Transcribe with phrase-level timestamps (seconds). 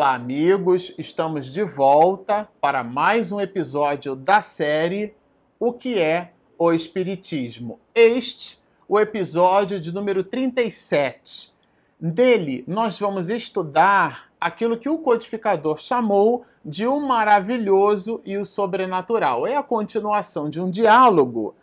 [0.00, 0.94] Olá, amigos!
[0.96, 5.14] Estamos de volta para mais um episódio da série
[5.58, 7.78] O que é o Espiritismo.
[7.94, 8.58] Este,
[8.88, 11.52] o episódio de número 37.
[12.00, 19.46] Nele, nós vamos estudar aquilo que o codificador chamou de o maravilhoso e o sobrenatural.
[19.46, 21.54] É a continuação de um diálogo.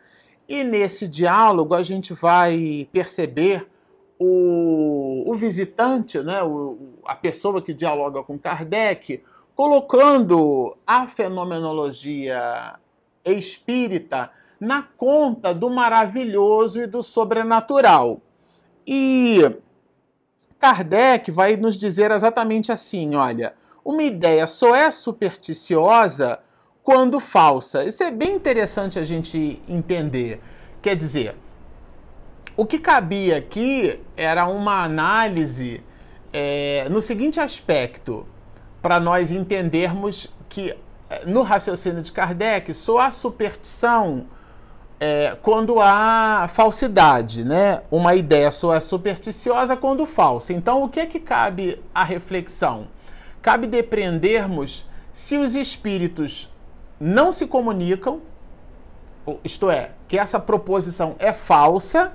[0.47, 3.67] E nesse diálogo a gente vai perceber
[4.19, 9.23] o, o visitante, né, o, a pessoa que dialoga com Kardec,
[9.55, 12.75] colocando a fenomenologia
[13.25, 18.21] espírita na conta do maravilhoso e do sobrenatural.
[18.85, 19.41] E
[20.59, 26.39] Kardec vai nos dizer exatamente assim: olha, uma ideia só é supersticiosa
[26.83, 27.83] quando falsa.
[27.83, 30.41] Isso é bem interessante a gente entender.
[30.81, 31.35] Quer dizer,
[32.57, 35.83] o que cabia aqui era uma análise
[36.33, 38.25] é, no seguinte aspecto,
[38.81, 40.75] para nós entendermos que
[41.07, 44.25] é, no raciocínio de Kardec só há superstição
[44.99, 47.83] é, quando há falsidade, né?
[47.91, 50.51] Uma ideia só é supersticiosa quando falsa.
[50.51, 52.87] Então, o que é que cabe à reflexão?
[53.39, 54.83] Cabe depreendermos
[55.13, 56.51] se os espíritos
[56.99, 58.19] não se comunicam,
[59.43, 62.13] isto é, que essa proposição é falsa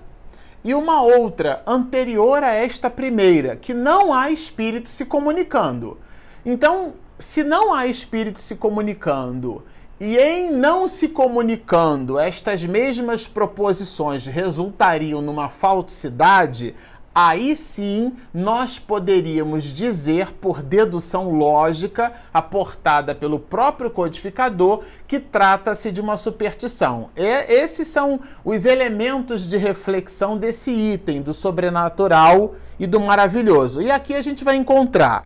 [0.65, 5.99] e uma outra anterior a esta primeira, que não há espírito se comunicando.
[6.45, 9.65] Então, se não há espírito se comunicando
[10.01, 16.75] e em não se comunicando estas mesmas proposições resultariam numa falsidade,
[17.15, 26.01] aí sim nós poderíamos dizer, por dedução lógica aportada pelo próprio codificador, que trata-se de
[26.01, 27.11] uma superstição.
[27.17, 33.83] E esses são os elementos de reflexão desse item do sobrenatural e do maravilhoso.
[33.83, 35.23] E aqui a gente vai encontrar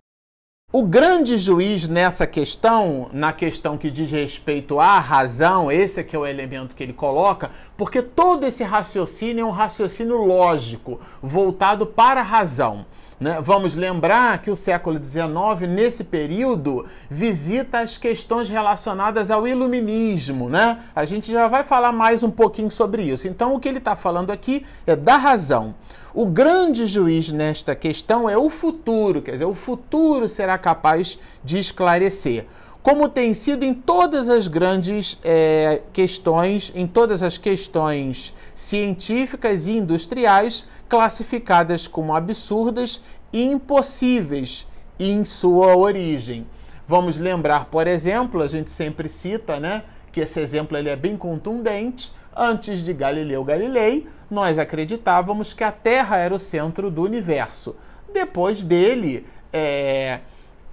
[0.73, 6.13] o grande juiz nessa questão, na questão que diz respeito à razão, esse é que
[6.13, 11.87] é o elemento que ele coloca, porque todo esse raciocínio é um raciocínio lógico, voltado
[11.87, 12.85] para a razão.
[13.19, 13.39] Né?
[13.41, 20.49] Vamos lembrar que o século XIX, nesse período, visita as questões relacionadas ao iluminismo.
[20.49, 20.79] Né?
[20.95, 23.27] A gente já vai falar mais um pouquinho sobre isso.
[23.27, 25.73] Então, o que ele está falando aqui é da razão.
[26.13, 31.59] O grande juiz nesta questão é o futuro, quer dizer, o futuro será capaz de
[31.59, 32.45] esclarecer
[32.87, 39.73] como tem sido em todas as grandes é, questões, em todas as questões científicas e
[39.73, 44.67] industriais classificadas como absurdas e impossíveis
[44.99, 46.47] em sua origem.
[46.87, 51.17] Vamos lembrar, por exemplo, a gente sempre cita, né, que esse exemplo ele é bem
[51.17, 52.13] contundente.
[52.35, 57.75] Antes de Galileu Galilei, nós acreditávamos que a Terra era o centro do universo.
[58.13, 60.19] Depois dele, é,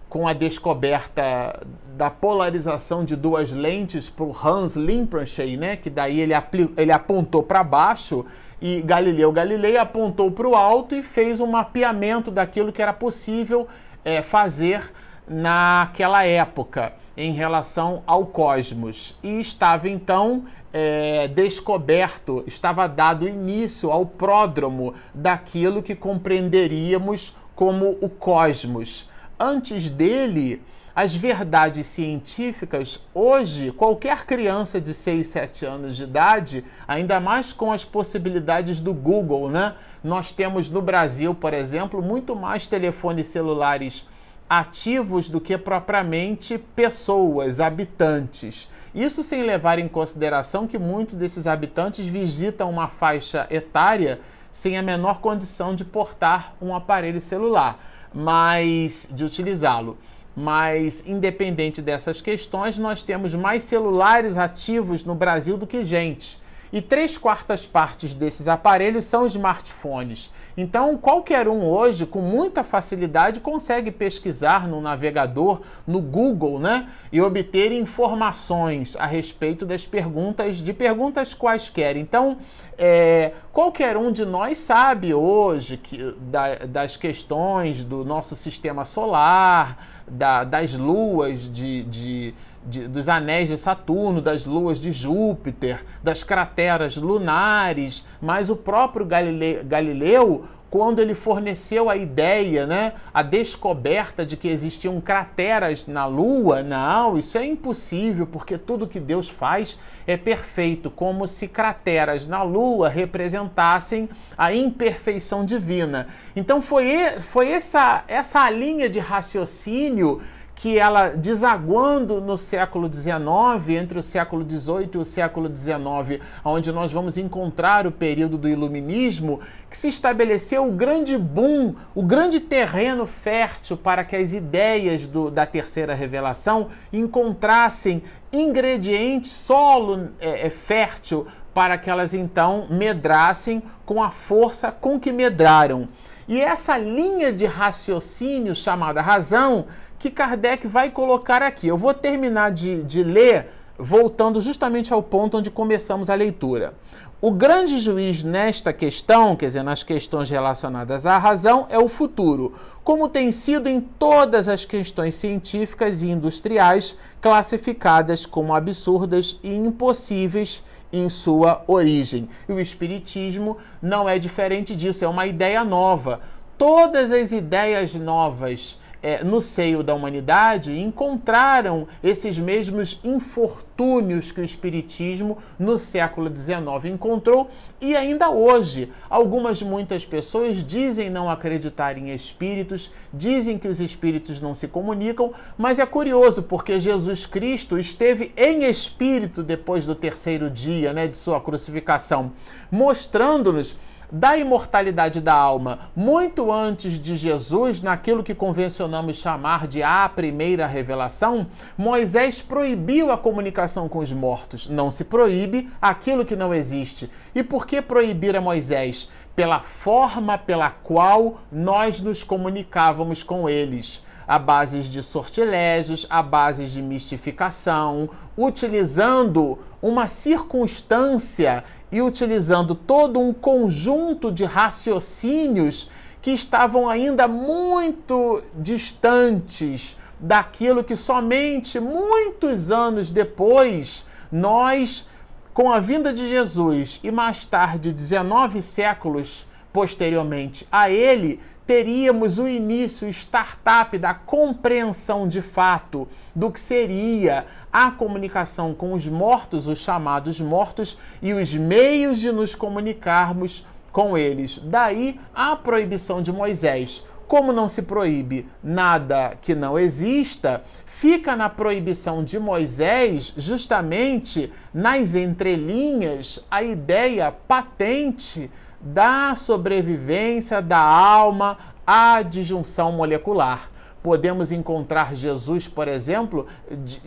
[0.08, 1.60] com a descoberta
[1.96, 6.34] da polarização de duas lentes por Hans Lippershey, né, que daí ele,
[6.76, 8.24] ele apontou para baixo
[8.64, 13.68] e Galileu Galilei apontou para o alto e fez um mapeamento daquilo que era possível
[14.02, 14.90] é, fazer
[15.28, 19.18] naquela época em relação ao cosmos.
[19.22, 28.08] E estava então é, descoberto, estava dado início ao pródromo daquilo que compreenderíamos como o
[28.08, 30.62] cosmos antes dele,
[30.94, 37.72] as verdades científicas, hoje, qualquer criança de 6, 7 anos de idade, ainda mais com
[37.72, 39.74] as possibilidades do Google, né?
[40.04, 44.06] Nós temos no Brasil, por exemplo, muito mais telefones celulares
[44.48, 48.70] ativos do que propriamente pessoas, habitantes.
[48.94, 54.20] Isso sem levar em consideração que muitos desses habitantes visitam uma faixa etária
[54.52, 57.80] sem a menor condição de portar um aparelho celular
[58.14, 59.98] mas de utilizá-lo.
[60.36, 66.42] Mas, independente dessas questões, nós temos mais celulares ativos no Brasil do que gente.
[66.72, 70.32] E três quartas partes desses aparelhos são smartphones.
[70.56, 76.88] Então, qualquer um hoje, com muita facilidade, consegue pesquisar no navegador, no Google, né?
[77.10, 81.96] E obter informações a respeito das perguntas, de perguntas quaisquer.
[81.96, 82.38] Então,
[82.78, 89.78] é, qualquer um de nós sabe hoje que, da, das questões do nosso sistema solar,
[90.06, 96.22] da, das luas de, de de, dos anéis de Saturno, das luas de Júpiter, das
[96.22, 100.44] crateras lunares, mas o próprio Galileu, Galileu
[100.74, 107.16] quando ele forneceu a ideia, né, a descoberta de que existiam crateras na Lua, não,
[107.16, 112.88] isso é impossível, porque tudo que Deus faz é perfeito, como se crateras na Lua
[112.88, 116.08] representassem a imperfeição divina.
[116.34, 120.22] Então foi, foi essa, essa linha de raciocínio
[120.54, 126.70] que ela desaguando no século XIX, entre o século XVIII e o século XIX, onde
[126.70, 132.38] nós vamos encontrar o período do iluminismo, que se estabeleceu o grande boom, o grande
[132.38, 138.02] terreno fértil para que as ideias do, da terceira revelação encontrassem
[138.32, 145.12] ingredientes, solo é, é, fértil para que elas então medrassem com a força com que
[145.12, 145.88] medraram.
[146.26, 149.66] E essa linha de raciocínio chamada razão
[150.04, 151.66] que Kardec vai colocar aqui.
[151.66, 153.48] Eu vou terminar de, de ler
[153.78, 156.74] voltando justamente ao ponto onde começamos a leitura.
[157.22, 162.52] O grande juiz nesta questão, quer dizer, nas questões relacionadas à razão, é o futuro,
[162.84, 170.62] como tem sido em todas as questões científicas e industriais classificadas como absurdas e impossíveis
[170.92, 172.28] em sua origem.
[172.46, 176.20] E o Espiritismo não é diferente disso, é uma ideia nova.
[176.58, 184.44] Todas as ideias novas é, no seio da humanidade encontraram esses mesmos infortúnios que o
[184.44, 187.50] Espiritismo no século XIX encontrou
[187.82, 188.90] e ainda hoje.
[189.10, 195.34] Algumas, muitas pessoas dizem não acreditar em espíritos, dizem que os espíritos não se comunicam,
[195.58, 201.18] mas é curioso porque Jesus Cristo esteve em espírito depois do terceiro dia né, de
[201.18, 202.32] sua crucificação,
[202.72, 203.76] mostrando-nos
[204.10, 210.66] da imortalidade da alma muito antes de Jesus, naquilo que convencionamos chamar de a primeira
[210.66, 211.46] revelação,
[211.76, 214.68] Moisés proibiu a comunicação com os mortos.
[214.68, 217.10] Não se proíbe aquilo que não existe.
[217.34, 219.10] E por que proibir a Moisés?
[219.34, 226.72] Pela forma pela qual nós nos comunicávamos com eles a bases de sortilégios, a bases
[226.72, 235.90] de mistificação, utilizando uma circunstância e utilizando todo um conjunto de raciocínios
[236.20, 245.06] que estavam ainda muito distantes daquilo que somente muitos anos depois nós,
[245.52, 252.46] com a vinda de Jesus e mais tarde 19 séculos posteriormente a ele, teríamos o
[252.46, 259.78] início startup da compreensão de fato do que seria a comunicação com os mortos, os
[259.78, 264.60] chamados mortos, e os meios de nos comunicarmos com eles.
[264.64, 267.04] Daí a proibição de Moisés.
[267.26, 275.14] Como não se proíbe nada que não exista, fica na proibição de Moisés justamente nas
[275.14, 278.50] entrelinhas a ideia patente
[278.84, 283.70] da sobrevivência da alma à disjunção molecular.
[284.02, 286.46] Podemos encontrar Jesus, por exemplo,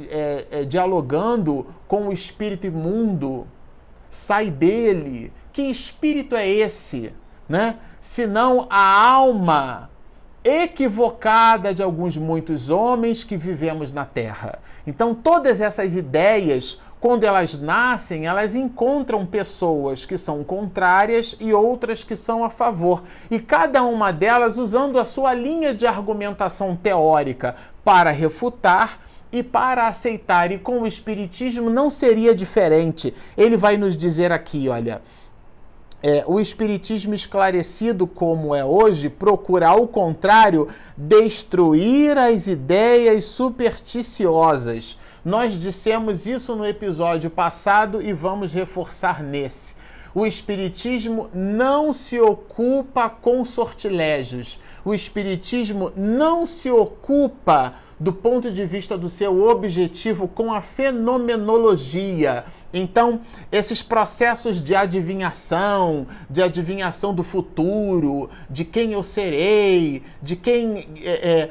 [0.10, 3.46] é, é, dialogando com o espírito imundo.
[4.10, 5.32] Sai dele.
[5.54, 7.14] Que espírito é esse?
[7.48, 7.78] Né?
[8.00, 9.92] Senão a alma
[10.44, 14.60] equivocada de alguns muitos homens que vivemos na Terra.
[14.86, 22.04] Então, todas essas ideias quando elas nascem, elas encontram pessoas que são contrárias e outras
[22.04, 23.04] que são a favor.
[23.30, 29.00] E cada uma delas usando a sua linha de argumentação teórica para refutar
[29.32, 30.52] e para aceitar.
[30.52, 33.14] E com o Espiritismo não seria diferente.
[33.38, 35.02] Ele vai nos dizer aqui: olha.
[36.00, 45.58] É, o Espiritismo esclarecido como é hoje procura, ao contrário, destruir as ideias supersticiosas nós
[45.58, 49.76] dissemos isso no episódio passado e vamos reforçar nesse.
[50.16, 54.58] O Espiritismo não se ocupa com sortilégios.
[54.86, 62.46] O Espiritismo não se ocupa, do ponto de vista do seu objetivo, com a fenomenologia.
[62.74, 63.20] Então,
[63.52, 71.30] esses processos de adivinhação, de adivinhação do futuro, de quem eu serei, de quem é,
[71.30, 71.50] é,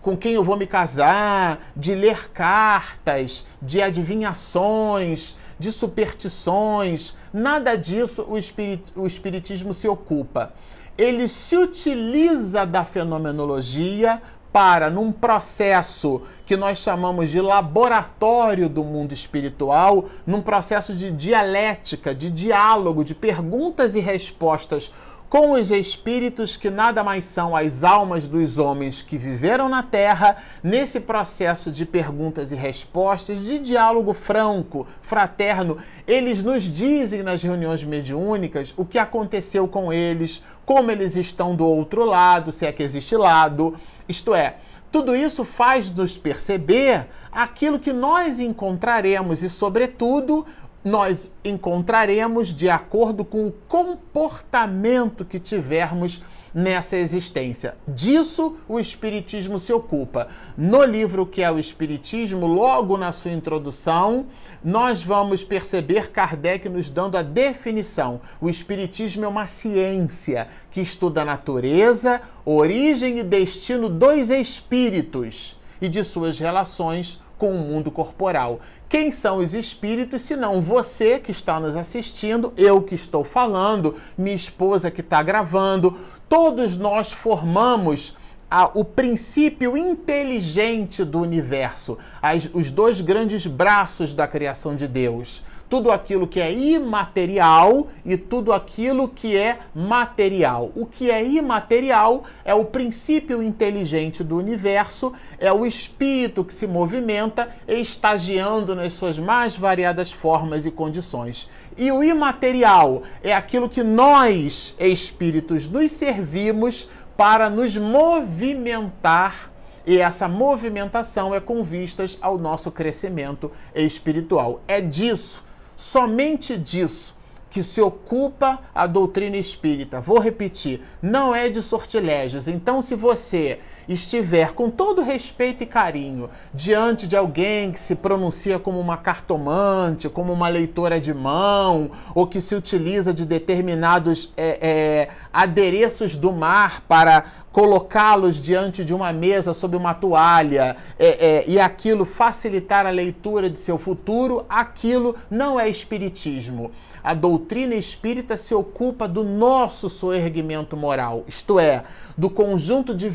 [0.00, 7.14] com quem eu vou me casar, de ler cartas, de adivinhações, de superstições.
[7.32, 10.52] Nada disso o, espirit o Espiritismo se ocupa.
[10.96, 14.20] Ele se utiliza da fenomenologia
[14.52, 22.14] para, num processo que nós chamamos de laboratório do mundo espiritual, num processo de dialética,
[22.14, 24.90] de diálogo, de perguntas e respostas
[25.30, 30.38] com os espíritos que nada mais são as almas dos homens que viveram na Terra,
[30.60, 35.78] nesse processo de perguntas e respostas, de diálogo franco, fraterno.
[36.04, 41.64] Eles nos dizem nas reuniões mediúnicas o que aconteceu com eles, como eles estão do
[41.64, 43.76] outro lado, se é que existe lado.
[44.08, 44.56] Isto é,
[44.90, 50.44] tudo isso faz nos perceber aquilo que nós encontraremos e, sobretudo,
[50.84, 56.22] nós encontraremos de acordo com o comportamento que tivermos
[56.54, 57.76] nessa existência.
[57.86, 60.28] Disso o Espiritismo se ocupa.
[60.56, 64.26] No livro que é o Espiritismo, logo na sua introdução,
[64.64, 68.20] nós vamos perceber Kardec nos dando a definição.
[68.40, 75.88] O Espiritismo é uma ciência que estuda a natureza, origem e destino dos espíritos e
[75.88, 78.60] de suas relações com o mundo corporal.
[78.86, 83.96] Quem são os espíritos, se não você que está nos assistindo, eu que estou falando,
[84.16, 85.96] minha esposa que está gravando,
[86.28, 88.14] todos nós formamos
[88.50, 95.42] a, o princípio inteligente do universo, as, os dois grandes braços da criação de Deus.
[95.70, 100.72] Tudo aquilo que é imaterial e tudo aquilo que é material.
[100.74, 106.66] O que é imaterial é o princípio inteligente do universo, é o espírito que se
[106.66, 111.48] movimenta estagiando nas suas mais variadas formas e condições.
[111.78, 119.50] E o imaterial é aquilo que nós, espíritos, nos servimos para nos movimentar
[119.86, 124.60] e essa movimentação é com vistas ao nosso crescimento espiritual.
[124.68, 125.44] É disso,
[125.80, 127.16] somente disso,
[127.48, 129.98] que se ocupa a doutrina espírita.
[129.98, 132.46] Vou repetir, não é de sortilégios.
[132.46, 133.58] Então, se você
[133.92, 140.08] estiver com todo respeito e carinho diante de alguém que se pronuncia como uma cartomante,
[140.08, 146.30] como uma leitora de mão, ou que se utiliza de determinados é, é, adereços do
[146.32, 152.86] mar para colocá-los diante de uma mesa sob uma toalha é, é, e aquilo facilitar
[152.86, 156.70] a leitura de seu futuro, aquilo não é espiritismo.
[157.02, 161.82] A doutrina espírita se ocupa do nosso soerguimento moral, isto é,
[162.16, 163.08] do conjunto de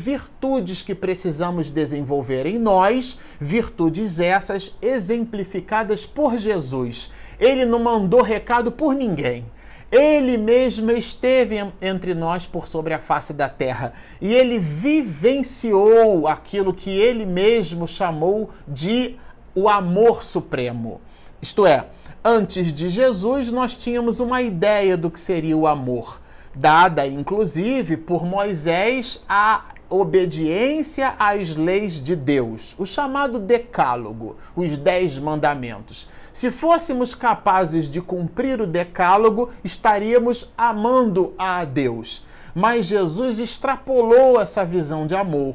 [0.66, 7.12] virtudes que precisamos desenvolver em nós, virtudes essas exemplificadas por Jesus.
[7.38, 9.44] Ele não mandou recado por ninguém.
[9.92, 16.74] Ele mesmo esteve entre nós por sobre a face da terra e ele vivenciou aquilo
[16.74, 19.14] que ele mesmo chamou de
[19.54, 21.00] o amor supremo.
[21.40, 21.86] Isto é,
[22.24, 26.20] antes de Jesus nós tínhamos uma ideia do que seria o amor,
[26.52, 35.18] dada inclusive por Moisés a obediência às leis de Deus, o chamado Decálogo, os Dez
[35.18, 36.08] Mandamentos.
[36.32, 42.24] Se fôssemos capazes de cumprir o Decálogo, estaríamos amando a Deus.
[42.54, 45.54] Mas Jesus extrapolou essa visão de amor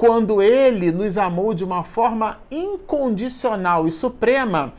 [0.00, 4.72] quando ele nos amou de uma forma incondicional e suprema,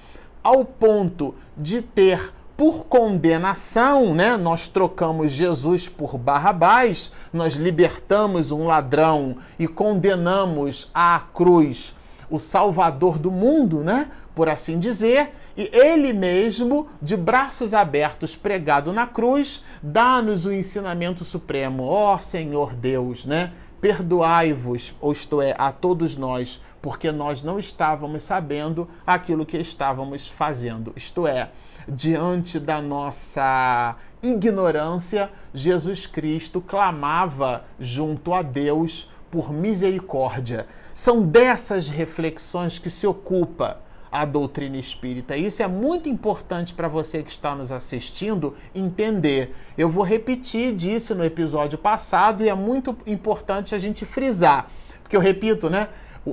[0.43, 4.37] ao ponto de ter por condenação, né?
[4.37, 11.95] Nós trocamos Jesus por Barrabás, nós libertamos um ladrão e condenamos à cruz
[12.29, 14.11] o Salvador do mundo, né?
[14.35, 21.23] Por assim dizer, e ele mesmo, de braços abertos, pregado na cruz, dá-nos o ensinamento
[21.25, 21.85] supremo.
[21.85, 23.53] Ó oh, Senhor Deus, né?
[23.81, 30.93] Perdoai-vos, isto é, a todos nós, porque nós não estávamos sabendo aquilo que estávamos fazendo.
[30.95, 31.49] Isto é,
[31.87, 40.67] diante da nossa ignorância, Jesus Cristo clamava junto a Deus por misericórdia.
[40.93, 43.79] São dessas reflexões que se ocupa
[44.11, 45.37] a doutrina espírita.
[45.37, 49.55] Isso é muito importante para você que está nos assistindo entender.
[49.77, 54.69] Eu vou repetir disso no episódio passado e é muito importante a gente frisar,
[55.01, 55.87] porque eu repito, né?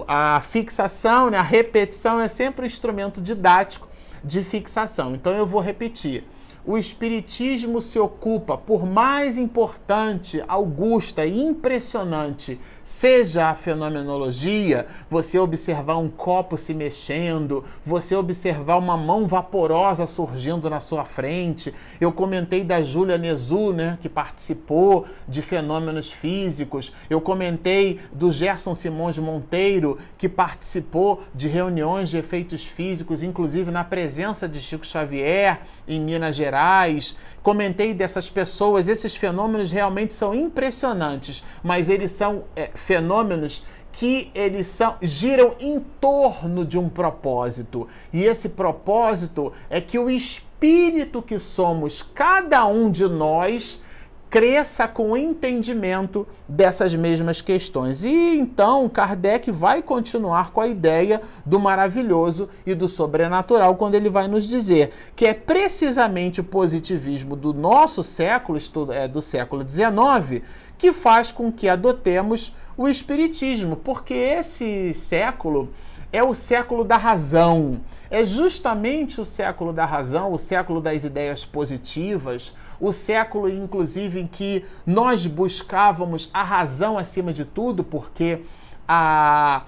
[0.07, 3.89] A fixação, né, a repetição é sempre um instrumento didático
[4.23, 5.15] de fixação.
[5.15, 6.25] Então eu vou repetir
[6.69, 15.99] o Espiritismo se ocupa, por mais importante, augusta e impressionante seja a fenomenologia, você observar
[15.99, 21.73] um copo se mexendo, você observar uma mão vaporosa surgindo na sua frente.
[22.01, 26.91] Eu comentei da Júlia Nezu, né, que participou de fenômenos físicos.
[27.11, 33.85] Eu comentei do Gerson Simões Monteiro, que participou de reuniões de efeitos físicos, inclusive na
[33.85, 37.15] presença de Chico Xavier em Minas Gerais
[37.49, 44.67] comentei dessas pessoas, esses fenômenos realmente são impressionantes, mas eles são é, fenômenos que eles
[44.67, 47.89] são, giram em torno de um propósito.
[48.13, 53.83] E esse propósito é que o espírito que somos, cada um de nós,
[54.31, 58.05] cresça com o entendimento dessas mesmas questões.
[58.05, 64.11] E então Kardec vai continuar com a ideia do maravilhoso e do sobrenatural, quando ele
[64.11, 68.59] vai nos dizer que é precisamente o positivismo do nosso século,
[68.93, 70.43] é, do século XIX,
[70.77, 75.69] que faz com que adotemos o Espiritismo, porque esse século
[76.13, 77.81] é o século da razão.
[78.09, 84.29] É justamente o século da razão, o século das ideias positivas, o século, inclusive, em
[84.29, 88.43] que nós buscávamos a razão acima de tudo, porque
[88.87, 89.65] a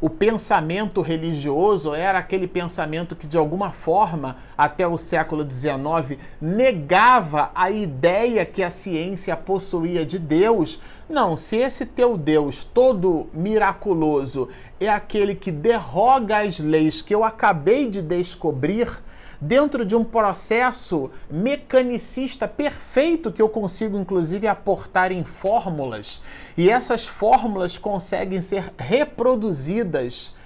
[0.00, 7.50] o pensamento religioso era aquele pensamento que, de alguma forma, até o século XIX, negava
[7.54, 10.80] a ideia que a ciência possuía de Deus.
[11.10, 14.48] Não, se esse teu Deus todo miraculoso
[14.78, 19.02] é aquele que derroga as leis que eu acabei de descobrir,
[19.40, 26.22] dentro de um processo mecanicista perfeito que eu consigo, inclusive, aportar em fórmulas.
[26.56, 30.36] E essas fórmulas conseguem ser reproduzidas,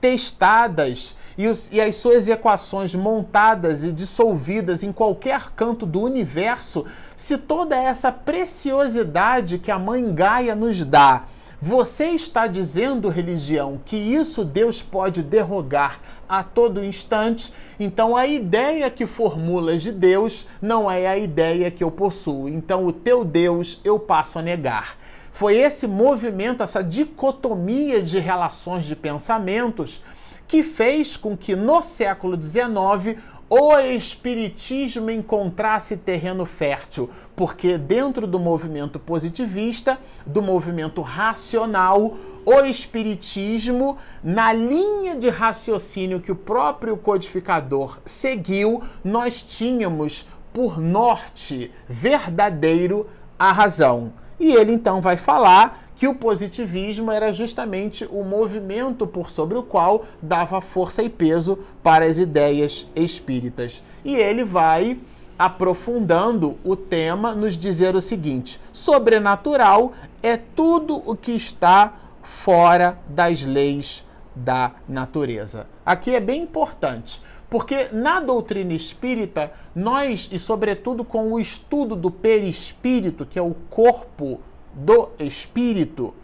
[0.00, 6.84] testadas e, os, e as suas equações montadas e dissolvidas em qualquer canto do universo.
[7.14, 11.24] Se toda essa preciosidade que a mãe Gaia nos dá
[11.62, 17.52] você está dizendo, religião, que isso Deus pode derrogar a todo instante?
[17.78, 22.48] Então a ideia que formulas de Deus não é a ideia que eu possuo.
[22.48, 24.96] Então o teu Deus eu passo a negar.
[25.40, 30.02] Foi esse movimento, essa dicotomia de relações de pensamentos
[30.46, 33.18] que fez com que no século XIX
[33.48, 43.96] o espiritismo encontrasse terreno fértil, porque dentro do movimento positivista, do movimento racional, o espiritismo,
[44.22, 53.50] na linha de raciocínio que o próprio codificador seguiu, nós tínhamos por norte verdadeiro a
[53.52, 54.12] razão.
[54.40, 59.62] E ele então vai falar que o positivismo era justamente o movimento por sobre o
[59.62, 63.82] qual dava força e peso para as ideias espíritas.
[64.02, 64.98] E ele vai
[65.38, 69.92] aprofundando o tema, nos dizer o seguinte: sobrenatural
[70.22, 71.92] é tudo o que está
[72.22, 75.66] fora das leis da natureza.
[75.84, 77.20] Aqui é bem importante,
[77.50, 83.54] porque na doutrina espírita, nós, e sobretudo com o estudo do perispírito, que é o
[83.68, 84.40] corpo
[84.72, 86.14] do Espírito,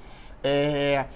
[0.42, 1.06] é,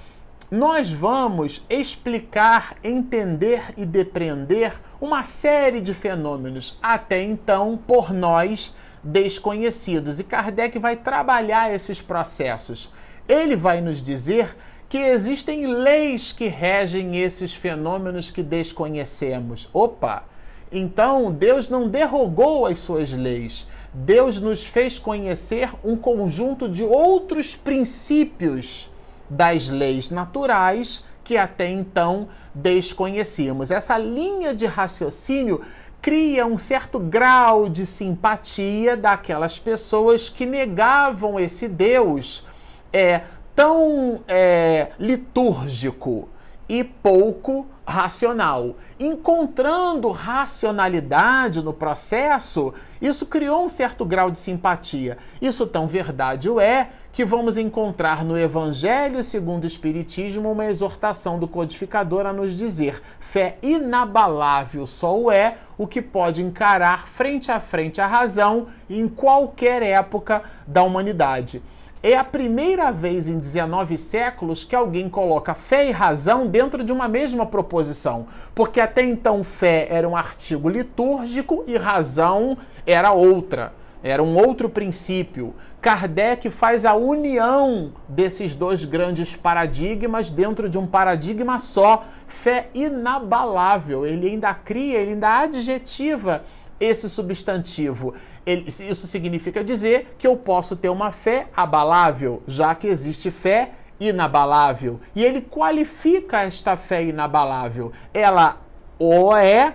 [0.51, 10.19] nós vamos explicar, entender e depreender uma série de fenômenos até então por nós desconhecidos.
[10.19, 12.93] E Kardec vai trabalhar esses processos.
[13.29, 14.57] Ele vai nos dizer
[14.91, 19.69] que existem leis que regem esses fenômenos que desconhecemos.
[19.73, 20.25] Opa!
[20.73, 23.69] Então, Deus não derrogou as suas leis.
[23.95, 28.91] Deus nos fez conhecer um conjunto de outros princípios
[29.29, 33.71] das leis naturais que até então desconhecíamos.
[33.71, 35.61] Essa linha de raciocínio
[36.03, 42.45] cria um certo grau de simpatia daquelas pessoas que negavam esse Deus
[42.93, 43.23] é,
[43.61, 46.31] tão é, litúrgico
[46.67, 48.75] e pouco racional.
[48.99, 55.19] Encontrando racionalidade no processo, isso criou um certo grau de simpatia.
[55.43, 61.39] Isso tão verdade o é que vamos encontrar no Evangelho segundo o Espiritismo uma exortação
[61.39, 67.53] do codificador a nos dizer: fé inabalável só o é o que pode encarar frente
[67.53, 71.61] a frente a razão em qualquer época da humanidade.
[72.03, 76.91] É a primeira vez em 19 séculos que alguém coloca fé e razão dentro de
[76.91, 83.75] uma mesma proposição, porque até então fé era um artigo litúrgico e razão era outra,
[84.03, 85.55] era um outro princípio.
[85.83, 94.07] Kardec faz a união desses dois grandes paradigmas dentro de um paradigma só, fé inabalável.
[94.07, 96.45] Ele ainda cria, ele ainda adjetiva
[96.81, 98.15] esse substantivo.
[98.47, 103.73] Ele, isso significa dizer que eu posso ter uma fé abalável, já que existe fé
[103.99, 105.01] inabalável.
[105.15, 107.93] E ele qualifica esta fé inabalável.
[108.15, 108.57] Ela
[108.99, 109.75] ou é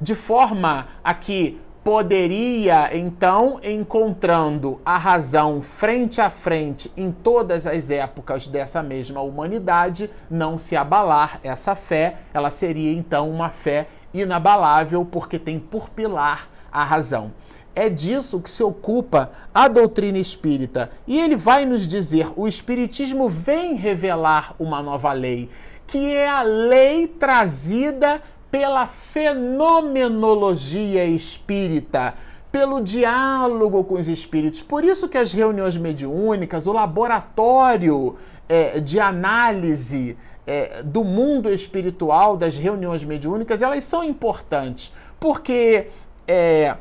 [0.00, 7.90] de forma a que poderia, então, encontrando a razão frente a frente em todas as
[7.90, 15.04] épocas dessa mesma humanidade, não se abalar essa fé, ela seria então uma fé inabalável,
[15.04, 17.32] porque tem por pilar a razão.
[17.74, 20.90] É disso que se ocupa a doutrina espírita.
[21.06, 25.48] E ele vai nos dizer: o Espiritismo vem revelar uma nova lei,
[25.86, 32.14] que é a lei trazida pela fenomenologia espírita,
[32.50, 34.60] pelo diálogo com os espíritos.
[34.60, 38.16] Por isso que as reuniões mediúnicas, o laboratório
[38.48, 45.86] é, de análise é, do mundo espiritual, das reuniões mediúnicas, elas são importantes, porque
[46.26, 46.76] é,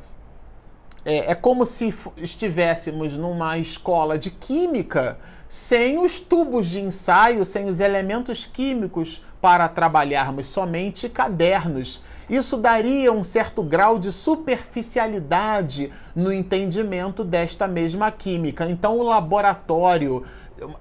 [1.10, 5.18] é, é como se estivéssemos numa escola de química
[5.50, 12.04] sem os tubos de ensaio, sem os elementos químicos para trabalharmos somente cadernos.
[12.30, 18.70] Isso daria um certo grau de superficialidade no entendimento desta mesma química.
[18.70, 20.24] Então, o laboratório,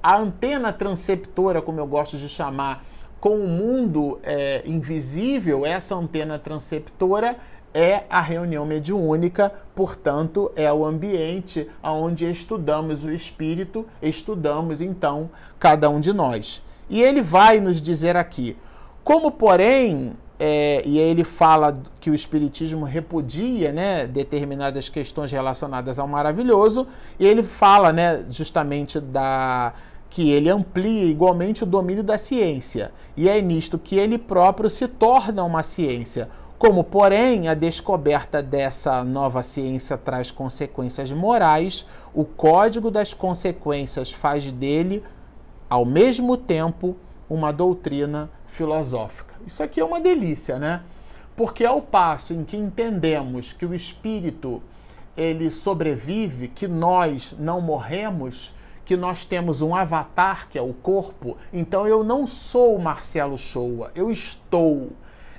[0.03, 2.85] a antena transceptora, como eu gosto de chamar,
[3.19, 7.39] com o mundo é, invisível, essa antena transceptora
[7.73, 15.89] é a reunião mediúnica, portanto, é o ambiente onde estudamos o espírito, estudamos então cada
[15.91, 16.63] um de nós.
[16.89, 18.57] E ele vai nos dizer aqui,
[19.05, 26.07] como porém, é, e ele fala que o espiritismo repudia, né, determinadas questões relacionadas ao
[26.07, 26.87] maravilhoso,
[27.19, 29.75] e ele fala, né, justamente da
[30.11, 34.89] que ele amplia igualmente o domínio da ciência, e é nisto que ele próprio se
[34.89, 42.91] torna uma ciência como, porém, a descoberta dessa nova ciência traz consequências morais, o código
[42.91, 45.05] das consequências faz dele,
[45.71, 46.97] ao mesmo tempo,
[47.31, 49.35] uma doutrina filosófica.
[49.47, 50.83] Isso aqui é uma delícia, né?
[51.37, 54.61] Porque ao passo em que entendemos que o espírito
[55.17, 58.53] ele sobrevive, que nós não morremos,
[58.85, 63.93] que nós temos um avatar que é o corpo, então eu não sou Marcelo Shoa,
[63.95, 64.91] eu estou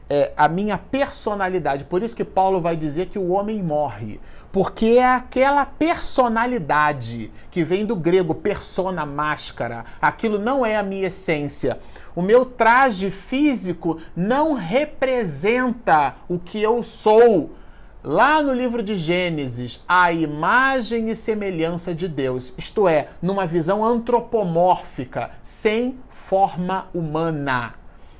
[0.09, 1.83] é, a minha personalidade.
[1.83, 4.19] Por isso que Paulo vai dizer que o homem morre.
[4.51, 9.85] Porque é aquela personalidade que vem do grego persona, máscara.
[10.01, 11.79] Aquilo não é a minha essência.
[12.15, 17.51] O meu traje físico não representa o que eu sou.
[18.03, 23.83] Lá no livro de Gênesis, a imagem e semelhança de Deus, isto é, numa visão
[23.83, 27.78] antropomórfica, sem forma humana.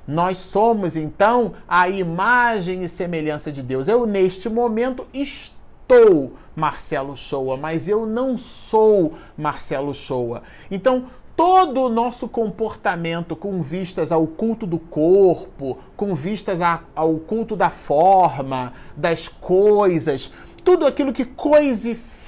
[0.09, 3.87] Nós somos então a imagem e semelhança de Deus.
[3.87, 10.41] Eu, neste momento, estou Marcelo Shoa, mas eu não sou Marcelo Shoa.
[10.71, 11.03] Então,
[11.35, 16.59] todo o nosso comportamento com vistas ao culto do corpo, com vistas
[16.95, 20.33] ao culto da forma, das coisas,
[20.65, 22.18] tudo aquilo que coisifica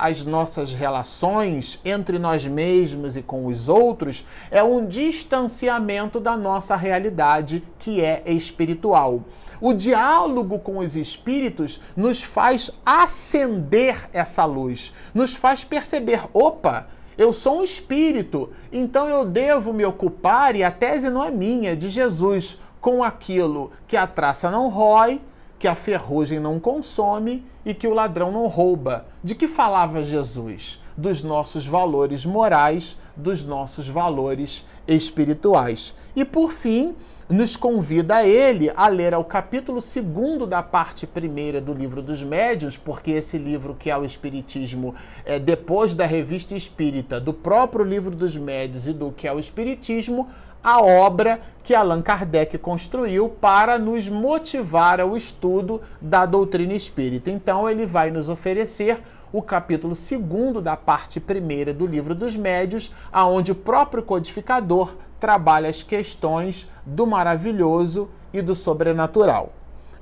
[0.00, 6.74] as nossas relações entre nós mesmos e com os outros é um distanciamento da nossa
[6.74, 9.22] realidade que é espiritual.
[9.60, 17.32] O diálogo com os espíritos nos faz acender essa luz, nos faz perceber: opa, eu
[17.32, 21.76] sou um espírito, então eu devo me ocupar, e a tese não é minha, é
[21.76, 25.20] de Jesus, com aquilo que a traça não rói
[25.58, 29.06] que a ferrugem não consome e que o ladrão não rouba.
[29.22, 30.82] De que falava Jesus?
[30.96, 35.94] Dos nossos valores morais, dos nossos valores espirituais.
[36.14, 36.94] E por fim,
[37.28, 42.76] nos convida ele a ler o capítulo 2 da parte primeira do livro dos médiuns,
[42.76, 48.14] porque esse livro que é o Espiritismo, é depois da revista espírita, do próprio livro
[48.14, 50.28] dos médiuns e do que é o Espiritismo,
[50.66, 57.30] a obra que Allan Kardec construiu para nos motivar ao estudo da doutrina espírita.
[57.30, 59.00] Então, ele vai nos oferecer
[59.32, 65.70] o capítulo 2 da parte primeira do livro dos médios, aonde o próprio codificador trabalha
[65.70, 69.52] as questões do maravilhoso e do sobrenatural.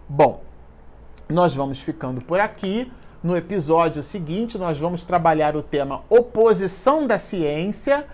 [0.08, 0.40] Bom,
[1.28, 2.90] nós vamos ficando por aqui.
[3.22, 8.06] No episódio seguinte, nós vamos trabalhar o tema oposição da ciência.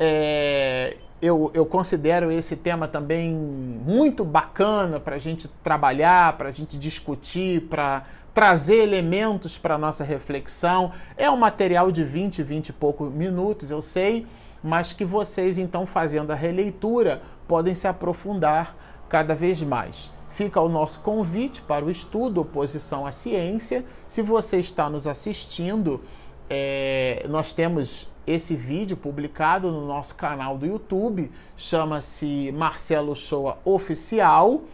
[0.00, 6.52] É, eu, eu considero esse tema também muito bacana para a gente trabalhar, para a
[6.52, 10.92] gente discutir, para trazer elementos para nossa reflexão.
[11.16, 14.26] É um material de 20, 20 e poucos minutos, eu sei,
[14.62, 18.76] mas que vocês, então, fazendo a releitura, podem se aprofundar
[19.08, 20.10] cada vez mais.
[20.30, 23.84] Fica o nosso convite para o estudo Oposição à Ciência.
[24.06, 26.00] Se você está nos assistindo,
[26.48, 34.64] é, nós temos esse vídeo publicado no nosso canal do YouTube, chama-se Marcelo Shoa Oficial.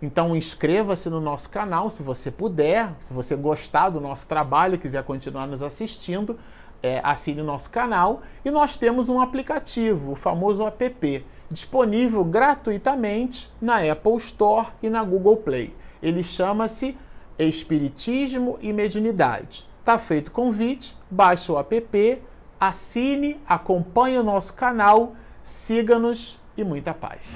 [0.00, 5.04] Então inscreva-se no nosso canal se você puder, se você gostar do nosso trabalho, quiser
[5.04, 6.38] continuar nos assistindo,
[6.82, 8.22] é, assine o nosso canal.
[8.42, 15.04] E nós temos um aplicativo, o famoso app, disponível gratuitamente na Apple Store e na
[15.04, 15.76] Google Play.
[16.02, 16.96] Ele chama-se
[17.38, 19.68] Espiritismo e Mediunidade.
[19.84, 22.22] Tá feito o convite, baixe o app,
[22.68, 27.34] assine, acompanhe o nosso canal, siga-nos e muita paz.